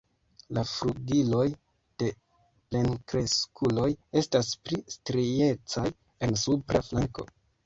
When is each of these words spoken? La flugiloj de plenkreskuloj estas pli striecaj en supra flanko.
La 0.57 0.61
flugiloj 0.69 1.43
de 2.03 2.07
plenkreskuloj 2.71 3.87
estas 4.23 4.51
pli 4.65 4.81
striecaj 4.97 5.85
en 6.29 6.37
supra 6.47 6.83
flanko. 6.91 7.29